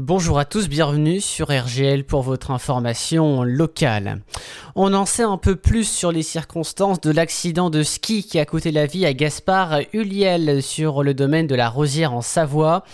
[0.00, 4.20] Bonjour à tous, bienvenue sur RGL pour votre information locale.
[4.76, 8.46] On en sait un peu plus sur les circonstances de l'accident de ski qui a
[8.46, 12.84] coûté la vie à Gaspard Huliel sur le domaine de la Rosière en Savoie.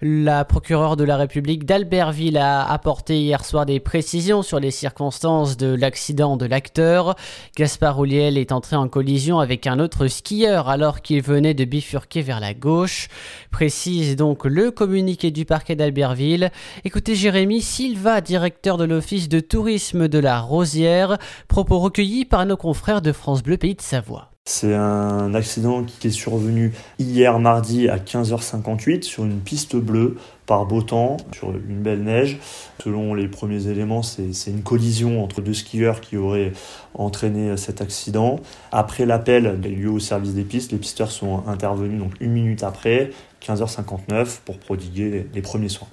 [0.00, 5.56] La procureure de la République d'Albertville a apporté hier soir des précisions sur les circonstances
[5.56, 7.16] de l'accident de l'acteur.
[7.56, 12.22] Gaspard Huliel est entré en collision avec un autre skieur alors qu'il venait de bifurquer
[12.22, 13.08] vers la gauche.
[13.50, 16.51] Précise donc le communiqué du parquet d'Albertville.
[16.84, 22.56] Écoutez Jérémy Silva, directeur de l'Office de tourisme de la Rosière, propos recueillis par nos
[22.56, 24.32] confrères de France Bleu Pays de Savoie.
[24.44, 30.66] C'est un accident qui est survenu hier mardi à 15h58 sur une piste bleue par
[30.66, 32.40] beau temps, sur une belle neige.
[32.82, 36.52] Selon les premiers éléments, c'est une collision entre deux skieurs qui auraient
[36.94, 38.40] entraîné cet accident.
[38.72, 42.64] Après l'appel des lieux au service des pistes, les pisteurs sont intervenus donc une minute
[42.64, 43.12] après,
[43.46, 45.88] 15h59, pour prodiguer les premiers soins.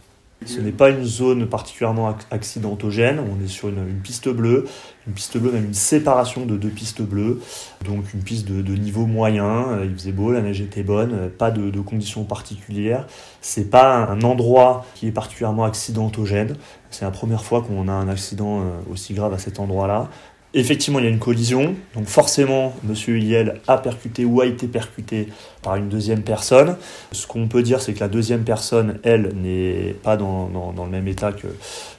[0.45, 4.65] Ce n'est pas une zone particulièrement accidentogène, on est sur une, piste bleue,
[5.05, 7.41] une piste bleue, même une séparation de deux pistes bleues,
[7.83, 11.29] donc une piste de, niveau moyen, euh, il faisait beau, la neige était bonne, euh,
[11.29, 13.05] pas de, de conditions particulières.
[13.41, 16.55] C'est pas un endroit qui est particulièrement accidentogène,
[16.89, 20.09] c'est la première fois qu'on a un accident euh, aussi grave à cet endroit-là.
[20.55, 23.17] Effectivement, il y a une collision, donc forcément, M.
[23.19, 25.27] Yel a percuté ou a été percuté
[25.61, 26.75] par une deuxième personne.
[27.11, 31.07] Ce qu'on peut dire, c'est que la deuxième personne, elle, n'est pas dans, le même
[31.07, 31.47] état que,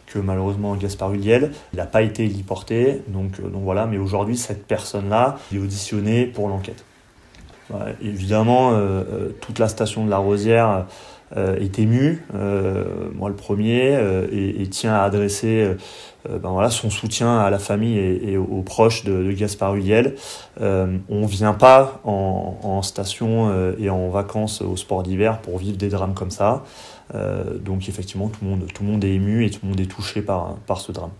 [0.06, 1.52] que malheureusement Gaspard Huliel.
[1.72, 6.26] Il n'a pas été héliporté, donc, euh, donc voilà, mais aujourd'hui, cette personne-là est auditionnée
[6.26, 6.84] pour l'enquête.
[8.02, 10.86] Évidemment, euh, euh, toute la station de la Rosière
[11.36, 12.24] est émue,
[13.14, 13.96] moi le premier,
[14.32, 15.76] et, tient à adresser
[16.28, 20.16] euh, ben son soutien à la famille et, aux proches de, Gaspard Huliel.
[20.60, 25.58] Euh, on ne vient pas en, station euh, et en vacances au sport d'hiver pour
[25.58, 26.64] vivre des drames comme ça.
[27.64, 29.90] donc effectivement, tout le, monde, tout le monde est ému et tout le monde est
[29.90, 31.10] touché par, par ce drame.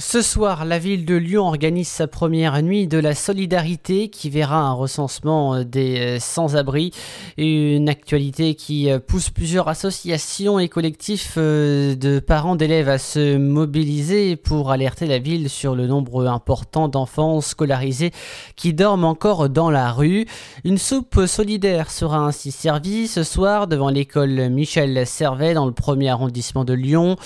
[0.00, 4.56] Ce soir, la ville de Lyon organise sa première nuit de la solidarité qui verra
[4.56, 6.90] un recensement euh, des euh, sans-abri,
[7.36, 14.36] une actualité qui euh, pousse plusieurs associations et collectifs de parents d'élèves à se mobiliser
[14.36, 18.10] pour alerter la ville sur le nombre important d'enfants scolarisés
[18.56, 20.24] qui dorment encore dans la rue.
[20.64, 26.08] Une soupe solidaire sera ainsi servie ce soir devant l'école Michel Servet dans le premier
[26.08, 27.16] arrondissement de Lyon.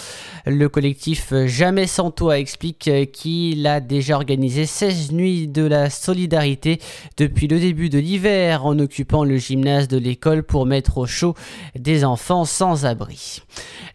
[0.44, 6.80] Le collectif Jamais sans toi explique qu'il a déjà organisé 16 nuits de la solidarité
[7.16, 11.34] depuis le début de l'hiver en occupant le gymnase de l'école pour mettre au chaud
[11.78, 13.42] des enfants sans abri.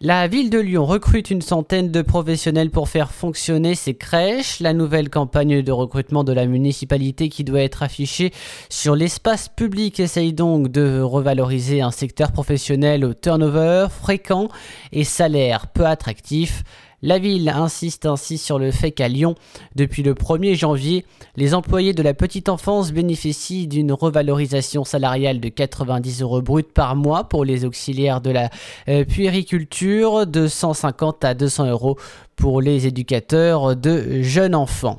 [0.00, 4.60] La ville de Lyon recrute une centaine de professionnels pour faire fonctionner ses crèches.
[4.60, 8.32] La nouvelle campagne de recrutement de la municipalité qui doit être affichée
[8.68, 14.48] sur l'espace public essaye donc de revaloriser un secteur professionnel au turnover fréquent
[14.92, 16.62] et salaire peu attractif.
[17.02, 19.34] La ville insiste ainsi sur le fait qu'à Lyon,
[19.74, 25.48] depuis le 1er janvier, les employés de la petite enfance bénéficient d'une revalorisation salariale de
[25.48, 28.50] 90 euros bruts par mois pour les auxiliaires de la
[28.88, 31.96] euh, puériculture, de 150 à 200 euros
[32.36, 34.98] pour les éducateurs de jeunes enfants.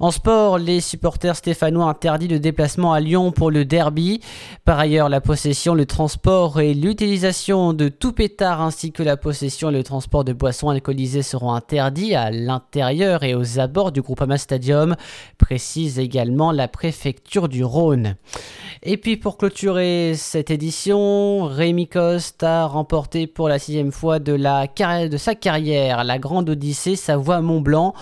[0.00, 4.20] En sport, les supporters stéphanois interdits de déplacement à Lyon pour le derby.
[4.64, 9.70] Par ailleurs, la possession, le transport et l'utilisation de tout pétard ainsi que la possession
[9.70, 14.38] et le transport de boissons alcoolisées seront interdits à l'intérieur et aux abords du Groupama
[14.38, 14.96] Stadium,
[15.38, 18.16] précise également la préfecture du Rhône.
[18.82, 24.36] Et puis pour clôturer cette édition, Rémi Coste a remporté pour la sixième fois de,
[24.36, 27.94] de sa carrière la Grande Odyssée Savoie-Mont-Blanc.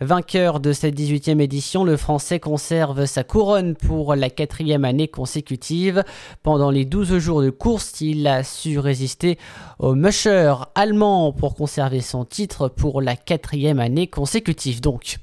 [0.00, 6.02] Vainqueur de cette 18e édition, le Français conserve sa couronne pour la quatrième année consécutive.
[6.42, 9.38] Pendant les 12 jours de course, il a su résister
[9.78, 14.80] au musher allemand pour conserver son titre pour la quatrième année consécutive.
[14.80, 15.18] Donc,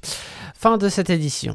[0.54, 1.50] fin de cette édition.